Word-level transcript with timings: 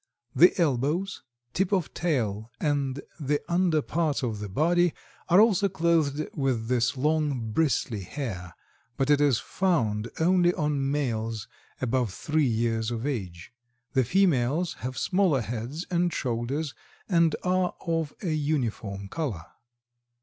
The 0.35 0.59
elbows, 0.59 1.21
tip 1.53 1.71
of 1.71 1.93
tail 1.93 2.49
and 2.59 3.03
the 3.19 3.39
under 3.47 3.83
parts 3.83 4.23
of 4.23 4.39
the 4.39 4.49
body 4.49 4.95
are 5.29 5.39
also 5.39 5.69
clothed 5.69 6.27
with 6.33 6.67
this 6.69 6.97
long, 6.97 7.51
bristly 7.51 8.01
hair, 8.01 8.55
but 8.97 9.11
it 9.11 9.21
is 9.21 9.37
found 9.37 10.09
only 10.19 10.55
on 10.55 10.89
males 10.89 11.47
above 11.81 12.11
three 12.11 12.45
years 12.47 12.89
of 12.89 13.05
age. 13.05 13.53
The 13.93 14.03
females 14.03 14.73
have 14.79 14.97
smaller 14.97 15.41
heads 15.41 15.85
and 15.91 16.11
shoulders 16.11 16.73
and 17.07 17.35
are 17.43 17.75
of 17.85 18.11
a 18.23 18.33
uniform 18.33 19.07
color. 19.07 19.43